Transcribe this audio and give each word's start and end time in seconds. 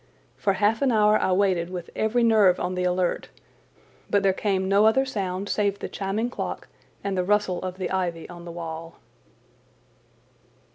For 0.35 0.53
half 0.53 0.81
an 0.81 0.91
hour 0.91 1.15
I 1.19 1.31
waited 1.31 1.69
with 1.69 1.91
every 1.95 2.23
nerve 2.23 2.59
on 2.59 2.73
the 2.73 2.83
alert, 2.85 3.29
but 4.09 4.23
there 4.23 4.33
came 4.33 4.67
no 4.67 4.87
other 4.87 5.05
sound 5.05 5.47
save 5.47 5.77
the 5.77 5.87
chiming 5.87 6.31
clock 6.31 6.67
and 7.03 7.15
the 7.15 7.23
rustle 7.23 7.61
of 7.61 7.77
the 7.77 7.91
ivy 7.91 8.27
on 8.27 8.43
the 8.43 8.51
wall. 8.51 8.97